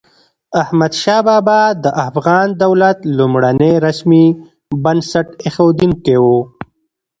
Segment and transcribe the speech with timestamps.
[0.61, 4.25] احمد شاه بابا د افغان دولت لومړنی رسمي
[4.83, 6.25] بنسټ اېښودونکی و.